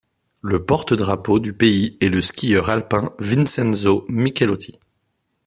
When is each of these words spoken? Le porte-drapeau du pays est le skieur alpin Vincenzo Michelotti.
Le 0.41 0.65
porte-drapeau 0.65 1.37
du 1.37 1.53
pays 1.53 1.95
est 2.01 2.09
le 2.09 2.23
skieur 2.23 2.71
alpin 2.71 3.13
Vincenzo 3.19 4.03
Michelotti. 4.09 4.79